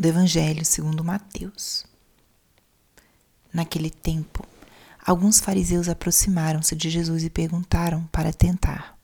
do 0.00 0.08
Evangelho 0.08 0.64
segundo 0.64 1.04
Mateus. 1.04 1.84
Naquele 3.52 3.90
tempo, 3.90 4.46
alguns 5.04 5.40
fariseus 5.40 5.90
aproximaram-se 5.90 6.74
de 6.74 6.88
Jesus 6.88 7.22
e 7.22 7.28
perguntaram 7.28 8.06
para 8.06 8.32
tentar: 8.32 8.98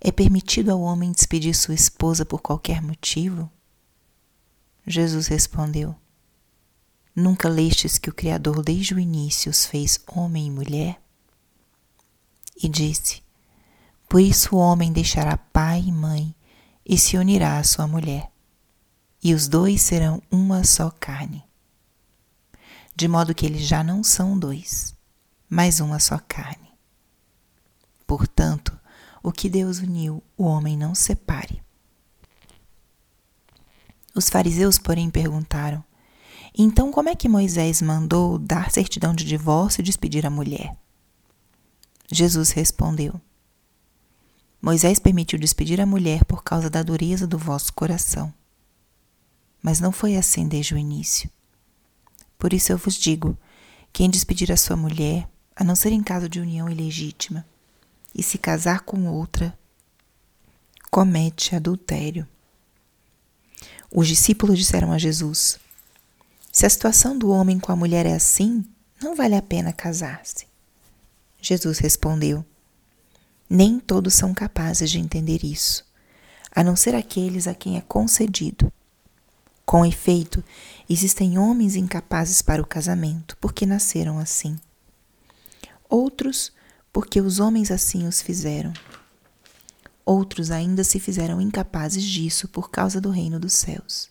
É 0.00 0.10
permitido 0.10 0.70
ao 0.72 0.80
homem 0.80 1.12
despedir 1.12 1.54
sua 1.54 1.74
esposa 1.74 2.26
por 2.26 2.42
qualquer 2.42 2.82
motivo? 2.82 3.48
Jesus 4.84 5.28
respondeu: 5.28 5.94
Nunca 7.14 7.48
lestes 7.48 7.98
que 7.98 8.10
o 8.10 8.14
Criador 8.14 8.64
desde 8.64 8.94
o 8.94 8.98
início 8.98 9.48
os 9.48 9.64
fez 9.64 10.00
homem 10.08 10.48
e 10.48 10.50
mulher? 10.50 11.00
E 12.60 12.68
disse: 12.68 13.22
Por 14.08 14.20
isso 14.20 14.56
o 14.56 14.58
homem 14.58 14.92
deixará 14.92 15.36
pai 15.36 15.84
e 15.86 15.92
mãe 15.92 16.34
e 16.84 16.98
se 16.98 17.16
unirá 17.16 17.58
à 17.58 17.64
sua 17.64 17.86
mulher, 17.86 18.32
e 19.26 19.34
os 19.34 19.48
dois 19.48 19.82
serão 19.82 20.22
uma 20.30 20.64
só 20.64 20.90
carne 20.90 21.46
de 22.96 23.06
modo 23.06 23.34
que 23.34 23.44
eles 23.44 23.60
já 23.60 23.84
não 23.84 24.02
são 24.02 24.38
dois, 24.38 24.96
mas 25.50 25.80
uma 25.80 26.00
só 26.00 26.18
carne. 26.18 26.72
Portanto, 28.06 28.76
o 29.22 29.30
que 29.30 29.50
Deus 29.50 29.80
uniu, 29.80 30.22
o 30.36 30.44
homem 30.44 30.78
não 30.78 30.94
separe. 30.94 31.62
Os 34.14 34.30
fariseus, 34.30 34.78
porém, 34.78 35.10
perguntaram: 35.10 35.84
Então, 36.56 36.90
como 36.90 37.10
é 37.10 37.14
que 37.14 37.28
Moisés 37.28 37.82
mandou 37.82 38.38
dar 38.38 38.70
certidão 38.70 39.14
de 39.14 39.24
divórcio 39.24 39.82
e 39.82 39.84
despedir 39.84 40.24
a 40.24 40.30
mulher? 40.30 40.74
Jesus 42.10 42.50
respondeu: 42.52 43.20
Moisés 44.62 44.98
permitiu 44.98 45.38
despedir 45.38 45.82
a 45.82 45.86
mulher 45.86 46.24
por 46.24 46.42
causa 46.42 46.70
da 46.70 46.82
dureza 46.82 47.26
do 47.26 47.36
vosso 47.36 47.74
coração. 47.74 48.32
Mas 49.66 49.80
não 49.80 49.90
foi 49.90 50.16
assim 50.16 50.46
desde 50.46 50.74
o 50.74 50.78
início. 50.78 51.28
Por 52.38 52.52
isso 52.52 52.70
eu 52.70 52.78
vos 52.78 52.94
digo: 52.94 53.36
quem 53.92 54.08
despedir 54.08 54.52
a 54.52 54.56
sua 54.56 54.76
mulher, 54.76 55.28
a 55.56 55.64
não 55.64 55.74
ser 55.74 55.90
em 55.90 56.04
caso 56.04 56.28
de 56.28 56.38
união 56.38 56.70
ilegítima, 56.70 57.44
e 58.14 58.22
se 58.22 58.38
casar 58.38 58.82
com 58.82 59.08
outra, 59.08 59.58
comete 60.88 61.56
adultério. 61.56 62.28
Os 63.92 64.06
discípulos 64.06 64.56
disseram 64.56 64.92
a 64.92 64.98
Jesus: 64.98 65.58
Se 66.52 66.64
a 66.64 66.70
situação 66.70 67.18
do 67.18 67.30
homem 67.30 67.58
com 67.58 67.72
a 67.72 67.76
mulher 67.76 68.06
é 68.06 68.14
assim, 68.14 68.64
não 69.02 69.16
vale 69.16 69.34
a 69.34 69.42
pena 69.42 69.72
casar-se. 69.72 70.46
Jesus 71.42 71.80
respondeu: 71.80 72.46
Nem 73.50 73.80
todos 73.80 74.14
são 74.14 74.32
capazes 74.32 74.92
de 74.92 75.00
entender 75.00 75.42
isso, 75.42 75.84
a 76.52 76.62
não 76.62 76.76
ser 76.76 76.94
aqueles 76.94 77.48
a 77.48 77.54
quem 77.54 77.76
é 77.76 77.80
concedido. 77.80 78.72
Com 79.66 79.84
efeito, 79.84 80.44
existem 80.88 81.36
homens 81.38 81.74
incapazes 81.74 82.40
para 82.40 82.62
o 82.62 82.66
casamento, 82.66 83.36
porque 83.38 83.66
nasceram 83.66 84.16
assim. 84.16 84.56
Outros, 85.90 86.52
porque 86.92 87.20
os 87.20 87.40
homens 87.40 87.72
assim 87.72 88.06
os 88.06 88.22
fizeram. 88.22 88.72
Outros 90.04 90.52
ainda 90.52 90.84
se 90.84 91.00
fizeram 91.00 91.40
incapazes 91.40 92.04
disso 92.04 92.46
por 92.46 92.70
causa 92.70 93.00
do 93.00 93.10
reino 93.10 93.40
dos 93.40 93.54
céus. 93.54 94.08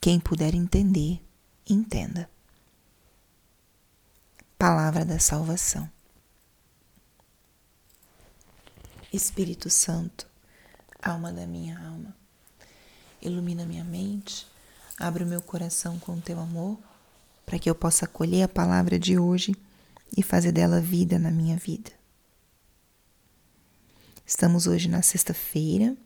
Quem 0.00 0.18
puder 0.18 0.56
entender, 0.56 1.24
entenda. 1.64 2.28
Palavra 4.58 5.04
da 5.04 5.20
salvação. 5.20 5.88
Espírito 9.12 9.70
Santo, 9.70 10.26
alma 11.00 11.32
da 11.32 11.46
minha 11.46 11.78
alma 11.78 12.21
ilumina 13.22 13.64
minha 13.64 13.84
mente, 13.84 14.46
abre 14.98 15.24
o 15.24 15.26
meu 15.26 15.40
coração 15.40 15.98
com 15.98 16.14
o 16.14 16.20
teu 16.20 16.38
amor, 16.38 16.78
para 17.46 17.58
que 17.58 17.70
eu 17.70 17.74
possa 17.74 18.04
acolher 18.04 18.42
a 18.42 18.48
palavra 18.48 18.98
de 18.98 19.18
hoje 19.18 19.54
e 20.16 20.22
fazer 20.22 20.52
dela 20.52 20.80
vida 20.80 21.18
na 21.18 21.30
minha 21.30 21.56
vida. 21.56 21.90
Estamos 24.26 24.66
hoje 24.66 24.88
na 24.88 25.02
sexta-feira 25.02 25.96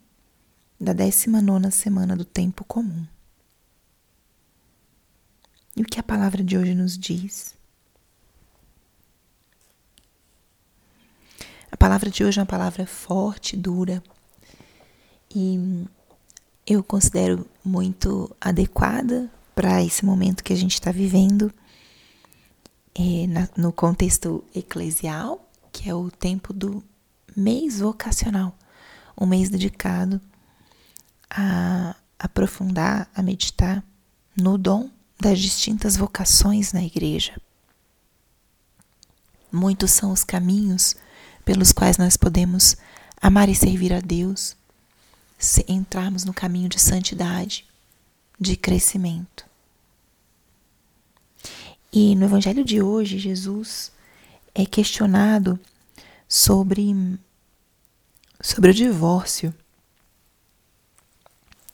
da 0.79 0.93
19 0.93 1.71
semana 1.71 2.15
do 2.15 2.25
tempo 2.25 2.63
comum. 2.63 3.05
E 5.75 5.81
o 5.81 5.85
que 5.85 5.99
a 5.99 6.03
palavra 6.03 6.43
de 6.43 6.57
hoje 6.57 6.73
nos 6.73 6.97
diz? 6.97 7.55
A 11.71 11.77
palavra 11.77 12.09
de 12.09 12.23
hoje 12.23 12.39
é 12.39 12.41
uma 12.41 12.47
palavra 12.47 12.85
forte, 12.87 13.55
dura 13.55 14.03
e 15.33 15.85
eu 16.67 16.83
considero 16.83 17.47
muito 17.63 18.35
adequada 18.41 19.31
para 19.55 19.81
esse 19.81 20.05
momento 20.05 20.43
que 20.43 20.51
a 20.51 20.55
gente 20.57 20.73
está 20.73 20.91
vivendo 20.91 21.51
é, 22.93 23.25
na, 23.27 23.49
no 23.55 23.71
contexto 23.71 24.43
eclesial, 24.53 25.49
que 25.71 25.89
é 25.89 25.95
o 25.95 26.11
tempo 26.11 26.51
do 26.51 26.83
mês 27.35 27.79
vocacional, 27.79 28.53
um 29.17 29.25
mês 29.25 29.49
dedicado 29.49 30.19
a 31.29 31.95
aprofundar, 32.19 33.09
a 33.15 33.23
meditar 33.23 33.81
no 34.35 34.57
dom 34.57 34.89
das 35.19 35.39
distintas 35.39 35.95
vocações 35.95 36.73
na 36.73 36.83
igreja. 36.83 37.39
Muitos 39.51 39.91
são 39.91 40.11
os 40.11 40.23
caminhos 40.23 40.95
pelos 41.45 41.71
quais 41.71 41.97
nós 41.97 42.17
podemos 42.17 42.75
amar 43.21 43.47
e 43.47 43.55
servir 43.55 43.93
a 43.93 44.01
Deus, 44.01 44.56
se 45.37 45.63
entrarmos 45.67 46.23
no 46.23 46.33
caminho 46.33 46.69
de 46.69 46.79
santidade, 46.79 47.65
de 48.39 48.55
crescimento. 48.55 49.45
E 51.91 52.15
no 52.15 52.25
evangelho 52.25 52.63
de 52.63 52.81
hoje, 52.81 53.17
Jesus 53.17 53.91
é 54.53 54.65
questionado 54.65 55.59
sobre 56.27 57.17
sobre 58.41 58.71
o 58.71 58.73
divórcio. 58.73 59.53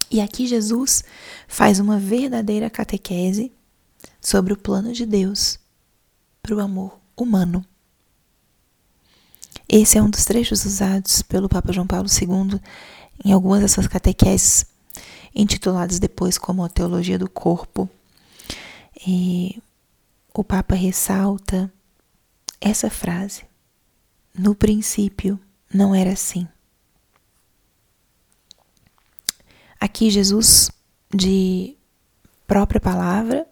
E 0.09 0.21
aqui 0.21 0.45
Jesus 0.45 1.03
faz 1.47 1.79
uma 1.79 1.97
verdadeira 1.97 2.69
catequese 2.69 3.51
sobre 4.21 4.53
o 4.53 4.57
plano 4.57 4.93
de 4.93 5.05
Deus 5.05 5.59
para 6.41 6.55
o 6.55 6.59
amor 6.59 6.99
humano. 7.17 7.65
Esse 9.67 9.97
é 9.97 10.01
um 10.01 10.09
dos 10.09 10.23
trechos 10.23 10.65
usados 10.65 11.21
pelo 11.21 11.49
Papa 11.49 11.73
João 11.73 11.87
Paulo 11.87 12.07
II 12.07 12.59
em 13.23 13.31
algumas 13.31 13.61
dessas 13.61 13.87
catequeses, 13.87 14.65
intituladas 15.33 15.99
depois 15.99 16.37
como 16.37 16.63
a 16.63 16.69
Teologia 16.69 17.17
do 17.17 17.29
Corpo. 17.29 17.89
E 19.05 19.61
o 20.33 20.43
Papa 20.43 20.75
ressalta 20.75 21.71
essa 22.61 22.89
frase: 22.89 23.43
No 24.37 24.55
princípio 24.55 25.39
não 25.73 25.93
era 25.93 26.13
assim. 26.13 26.47
Aqui, 29.79 30.09
Jesus, 30.09 30.71
de 31.13 31.75
própria 32.47 32.79
palavra, 32.79 33.45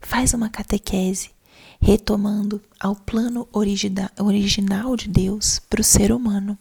faz 0.00 0.32
uma 0.32 0.48
catequese 0.48 1.34
retomando 1.80 2.62
ao 2.80 2.96
plano 2.96 3.48
original 3.52 4.96
de 4.96 5.08
Deus 5.08 5.58
para 5.68 5.80
o 5.80 5.84
ser 5.84 6.12
humano. 6.12 6.58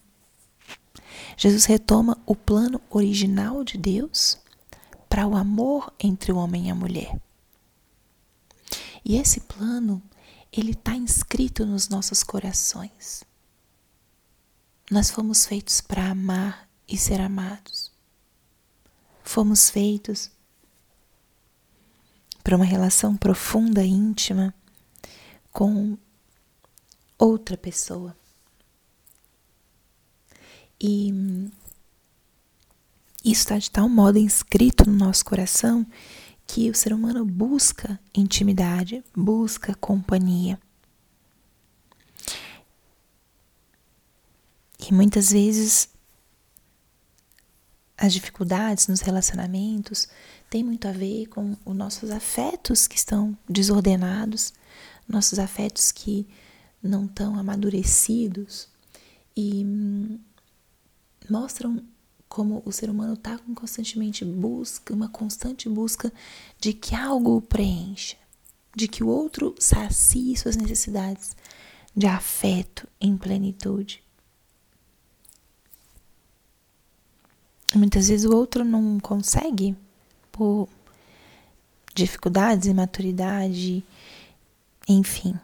Jesus 1.37 1.65
retoma 1.65 2.17
o 2.25 2.35
plano 2.35 2.81
original 2.89 3.63
de 3.63 3.77
Deus 3.77 4.37
para 5.09 5.27
o 5.27 5.35
amor 5.35 5.93
entre 5.99 6.31
o 6.31 6.37
homem 6.37 6.67
e 6.67 6.71
a 6.71 6.75
mulher. 6.75 7.19
E 9.05 9.17
esse 9.17 9.41
plano, 9.41 10.01
ele 10.51 10.71
está 10.71 10.95
inscrito 10.95 11.65
nos 11.65 11.89
nossos 11.89 12.23
corações. 12.23 13.23
Nós 14.89 15.09
fomos 15.09 15.45
feitos 15.45 15.81
para 15.81 16.09
amar 16.09 16.69
e 16.87 16.97
ser 16.97 17.19
amados. 17.19 17.91
Fomos 19.23 19.69
feitos 19.69 20.31
para 22.43 22.55
uma 22.55 22.65
relação 22.65 23.15
profunda, 23.15 23.83
íntima 23.83 24.53
com 25.51 25.97
outra 27.17 27.57
pessoa. 27.57 28.15
E 30.85 31.13
isso 33.23 33.43
está 33.43 33.57
de 33.57 33.71
tal 33.71 33.87
modo 33.87 34.19
inscrito 34.19 34.89
no 34.89 34.97
nosso 34.97 35.23
coração 35.23 35.87
que 36.45 36.69
o 36.69 36.75
ser 36.75 36.91
humano 36.91 37.23
busca 37.25 37.97
intimidade, 38.13 39.01
busca 39.15 39.73
companhia. 39.75 40.59
E 44.77 44.93
muitas 44.93 45.31
vezes 45.31 45.87
as 47.97 48.11
dificuldades 48.11 48.89
nos 48.89 48.99
relacionamentos 48.99 50.09
têm 50.49 50.65
muito 50.65 50.85
a 50.85 50.91
ver 50.91 51.27
com 51.27 51.55
os 51.63 51.73
nossos 51.73 52.11
afetos 52.11 52.87
que 52.87 52.97
estão 52.97 53.37
desordenados, 53.47 54.53
nossos 55.07 55.39
afetos 55.39 55.93
que 55.93 56.27
não 56.81 57.05
estão 57.05 57.39
amadurecidos 57.39 58.67
e 59.33 59.65
mostram 61.29 61.83
como 62.27 62.63
o 62.65 62.71
ser 62.71 62.89
humano 62.89 63.13
está 63.13 63.37
constantemente 63.53 64.25
busca, 64.25 64.93
uma 64.93 65.07
constante 65.07 65.69
busca 65.69 66.11
de 66.59 66.73
que 66.73 66.95
algo 66.95 67.37
o 67.37 67.41
preencha, 67.41 68.17
de 68.75 68.87
que 68.87 69.03
o 69.03 69.07
outro 69.07 69.53
sacie 69.59 70.35
suas 70.35 70.55
necessidades 70.55 71.35
de 71.95 72.07
afeto 72.07 72.87
em 72.99 73.15
plenitude. 73.15 74.03
Muitas 77.75 78.07
vezes 78.07 78.25
o 78.25 78.35
outro 78.35 78.63
não 78.63 78.99
consegue 78.99 79.75
por 80.31 80.67
dificuldades, 81.93 82.67
imaturidade, 82.67 83.83
enfim. 84.87 85.35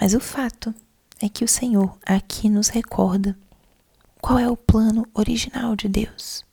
Mas 0.00 0.14
o 0.14 0.20
fato 0.20 0.74
é 1.20 1.28
que 1.28 1.44
o 1.44 1.48
Senhor 1.48 1.96
aqui 2.04 2.48
nos 2.48 2.68
recorda 2.68 3.36
qual 4.24 4.38
é 4.38 4.48
o 4.48 4.56
plano 4.56 5.06
original 5.12 5.76
de 5.76 5.86
Deus. 5.86 6.46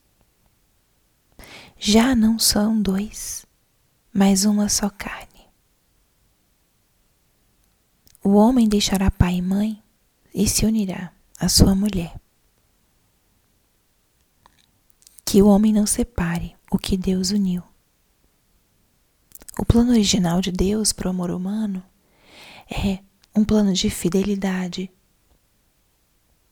Já 1.80 2.14
não 2.14 2.38
são 2.38 2.82
dois, 2.82 3.46
mas 4.14 4.44
uma 4.44 4.68
só 4.68 4.90
carne. 4.90 5.48
O 8.22 8.34
homem 8.34 8.68
deixará 8.68 9.10
pai 9.10 9.36
e 9.36 9.42
mãe 9.42 9.82
e 10.36 10.50
se 10.50 10.66
unirá 10.66 11.14
à 11.40 11.48
sua 11.48 11.74
mulher. 11.74 12.20
Que 15.24 15.42
o 15.42 15.48
homem 15.48 15.72
não 15.72 15.86
separe 15.86 16.58
o 16.70 16.78
que 16.78 16.98
Deus 16.98 17.32
uniu. 17.32 17.64
O 19.58 19.66
plano 19.66 19.92
original 19.92 20.42
de 20.42 20.52
Deus 20.52 20.92
para 20.92 21.08
o 21.08 21.12
amor 21.12 21.32
humano 21.32 21.82
é 22.70 23.00
um 23.34 23.46
plano 23.46 23.72
de 23.72 23.90
fidelidade, 23.90 24.92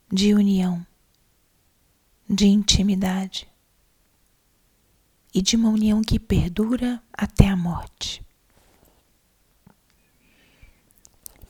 de 0.09 0.33
união, 0.33 0.87
de 2.29 2.45
intimidade 2.45 3.47
e 5.33 5.41
de 5.41 5.55
uma 5.55 5.69
união 5.69 6.01
que 6.01 6.19
perdura 6.19 7.01
até 7.11 7.47
a 7.47 7.57
morte. 7.57 8.23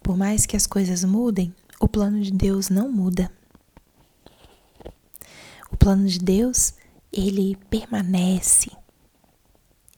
Por 0.01 0.17
mais 0.17 0.45
que 0.45 0.55
as 0.55 0.65
coisas 0.65 1.03
mudem, 1.03 1.53
o 1.79 1.87
plano 1.87 2.21
de 2.21 2.31
Deus 2.31 2.69
não 2.69 2.91
muda. 2.91 3.31
O 5.71 5.77
plano 5.77 6.07
de 6.07 6.19
Deus, 6.19 6.73
ele 7.11 7.57
permanece, 7.69 8.71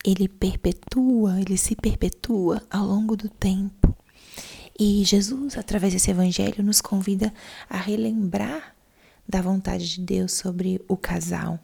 ele 0.04 0.28
perpetua, 0.28 1.40
ele 1.40 1.58
se 1.58 1.76
perpetua 1.76 2.62
ao 2.70 2.86
longo 2.86 3.16
do 3.16 3.30
tempo. 3.30 3.96
E 4.78 5.04
Jesus, 5.06 5.58
através 5.58 5.94
desse 5.94 6.10
evangelho, 6.10 6.64
nos 6.64 6.82
convida 6.82 7.32
a 7.70 7.78
relembrar 7.78 8.76
da 9.28 9.42
vontade 9.42 9.88
de 9.88 10.02
Deus 10.02 10.34
sobre 10.34 10.82
o 10.88 10.98
casal, 10.98 11.60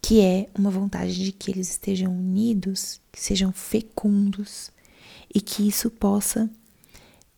que 0.00 0.20
é 0.20 0.48
uma 0.56 0.70
vontade 0.70 1.14
de 1.14 1.32
que 1.32 1.50
eles 1.50 1.70
estejam 1.70 2.12
unidos, 2.12 3.00
que 3.10 3.20
sejam 3.20 3.52
fecundos 3.52 4.70
e 5.34 5.40
que 5.40 5.66
isso 5.66 5.90
possa 5.90 6.48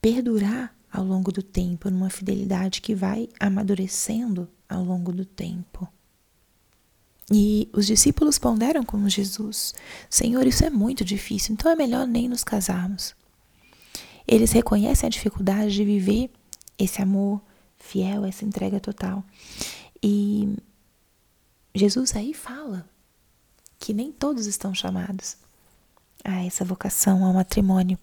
perdurar 0.01 0.75
ao 0.93 1.05
longo 1.05 1.31
do 1.33 1.43
tempo, 1.43 1.91
numa 1.91 2.11
fidelidade 2.11 2.81
que 2.81 2.95
vai 2.95 3.29
amadurecendo 3.39 4.49
ao 4.69 4.85
longo 4.85 5.13
do 5.13 5.25
tempo. 5.25 5.89
E 7.31 7.69
os 7.73 7.87
discípulos 7.87 8.39
ponderam 8.39 8.85
com 8.85 9.09
Jesus: 9.09 9.75
Senhor, 10.09 10.47
isso 10.47 10.65
é 10.65 10.71
muito 10.71 11.05
difícil, 11.05 11.53
então 11.53 11.71
é 11.71 11.77
melhor 11.77 12.07
nem 12.07 12.29
nos 12.29 12.43
casarmos. 12.43 13.15
Eles 14.27 14.53
reconhecem 14.53 15.07
a 15.07 15.11
dificuldade 15.11 15.75
de 15.75 15.85
viver 15.85 16.31
esse 16.79 17.01
amor 17.03 17.41
fiel, 17.79 18.25
essa 18.25 18.45
entrega 18.45 18.81
total. 18.81 19.25
E 20.03 20.57
Jesus 21.75 22.15
aí 22.15 22.35
fala 22.35 22.89
que 23.79 23.93
nem 23.93 24.13
todos 24.13 24.47
estão 24.47 24.75
chamados 24.75 25.37
a 26.25 26.45
essa 26.45 26.65
vocação 26.65 27.25
ao 27.25 27.33
matrimônio. 27.33 27.99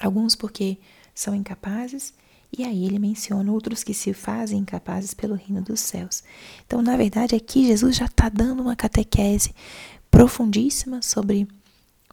Alguns 0.00 0.34
porque 0.34 0.78
são 1.14 1.34
incapazes 1.34 2.14
e 2.56 2.64
aí 2.64 2.84
ele 2.84 2.98
menciona 2.98 3.50
outros 3.50 3.82
que 3.82 3.94
se 3.94 4.12
fazem 4.12 4.58
incapazes 4.58 5.14
pelo 5.14 5.34
reino 5.34 5.62
dos 5.62 5.80
céus. 5.80 6.22
Então, 6.66 6.82
na 6.82 6.96
verdade, 6.96 7.34
aqui 7.34 7.66
Jesus 7.66 7.96
já 7.96 8.06
está 8.06 8.28
dando 8.28 8.62
uma 8.62 8.76
catequese 8.76 9.54
profundíssima 10.10 11.00
sobre 11.00 11.48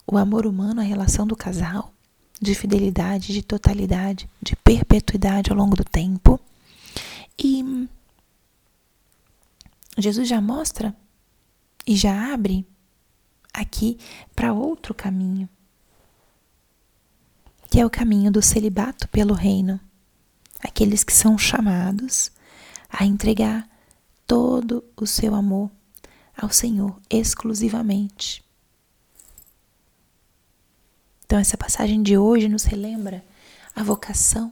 o 0.07 0.17
amor 0.17 0.45
humano, 0.45 0.79
a 0.79 0.83
relação 0.83 1.27
do 1.27 1.35
casal, 1.35 1.93
de 2.41 2.55
fidelidade, 2.55 3.33
de 3.33 3.41
totalidade, 3.41 4.29
de 4.41 4.55
perpetuidade 4.55 5.51
ao 5.51 5.57
longo 5.57 5.75
do 5.75 5.83
tempo. 5.83 6.39
E 7.37 7.87
Jesus 9.97 10.27
já 10.27 10.39
mostra 10.39 10.95
e 11.85 11.95
já 11.95 12.33
abre 12.33 12.65
aqui 13.53 13.97
para 14.35 14.53
outro 14.53 14.93
caminho, 14.93 15.49
que 17.69 17.79
é 17.79 17.85
o 17.85 17.89
caminho 17.89 18.31
do 18.31 18.41
celibato 18.41 19.07
pelo 19.09 19.33
reino 19.33 19.79
aqueles 20.59 21.03
que 21.03 21.13
são 21.13 21.37
chamados 21.37 22.31
a 22.89 23.05
entregar 23.05 23.67
todo 24.27 24.83
o 24.95 25.05
seu 25.05 25.33
amor 25.33 25.71
ao 26.35 26.49
Senhor 26.49 26.99
exclusivamente. 27.09 28.43
Então, 31.29 31.37
essa 31.37 31.55
passagem 31.55 32.01
de 32.01 32.17
hoje 32.17 32.49
nos 32.49 32.63
relembra 32.63 33.23
a 33.75 33.83
vocação 33.83 34.51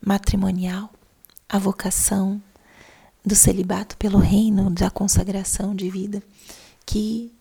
matrimonial, 0.00 0.88
a 1.48 1.58
vocação 1.58 2.40
do 3.26 3.34
celibato 3.34 3.96
pelo 3.96 4.18
reino, 4.18 4.70
da 4.70 4.88
consagração 4.88 5.74
de 5.74 5.90
vida, 5.90 6.22
que 6.86 7.32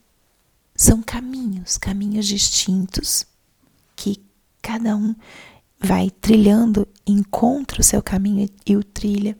são 0.76 1.04
caminhos, 1.04 1.78
caminhos 1.78 2.26
distintos, 2.26 3.28
que 3.96 4.20
cada 4.60 4.98
um 4.98 5.14
vai 5.80 6.10
trilhando, 6.10 6.88
encontra 7.06 7.80
o 7.80 7.84
seu 7.84 8.02
caminho 8.02 8.50
e 8.66 8.76
o 8.76 8.84
trilha 8.84 9.38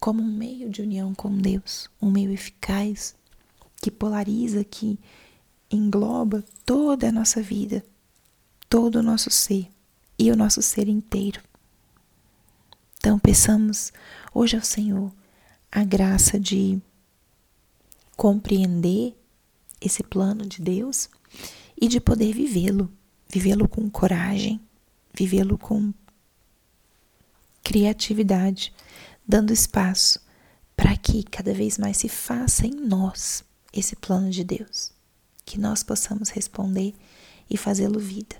como 0.00 0.22
um 0.22 0.32
meio 0.32 0.70
de 0.70 0.80
união 0.80 1.14
com 1.14 1.36
Deus, 1.36 1.90
um 2.00 2.10
meio 2.10 2.32
eficaz 2.32 3.14
que 3.76 3.90
polariza, 3.90 4.64
que 4.64 4.98
engloba 5.70 6.42
toda 6.64 7.10
a 7.10 7.12
nossa 7.12 7.42
vida, 7.42 7.84
todo 8.70 9.00
o 9.00 9.02
nosso 9.02 9.30
ser 9.30 9.68
e 10.16 10.30
o 10.30 10.36
nosso 10.36 10.62
ser 10.62 10.88
inteiro. 10.88 11.42
Então, 12.98 13.18
peçamos 13.18 13.92
hoje 14.32 14.56
ao 14.56 14.62
Senhor 14.62 15.12
a 15.72 15.82
graça 15.82 16.38
de 16.38 16.80
compreender 18.16 19.16
esse 19.80 20.04
plano 20.04 20.46
de 20.46 20.62
Deus 20.62 21.08
e 21.80 21.88
de 21.88 22.00
poder 22.00 22.32
vivê-lo, 22.32 22.92
vivê-lo 23.28 23.66
com 23.66 23.90
coragem, 23.90 24.60
vivê-lo 25.12 25.58
com 25.58 25.92
criatividade, 27.64 28.72
dando 29.26 29.52
espaço 29.52 30.20
para 30.76 30.96
que 30.96 31.24
cada 31.24 31.52
vez 31.52 31.76
mais 31.76 31.96
se 31.96 32.08
faça 32.08 32.66
em 32.66 32.74
nós 32.74 33.42
esse 33.72 33.96
plano 33.96 34.30
de 34.30 34.44
Deus, 34.44 34.92
que 35.44 35.58
nós 35.58 35.82
possamos 35.82 36.28
responder 36.28 36.94
e 37.48 37.56
fazê-lo 37.56 37.98
vida. 37.98 38.39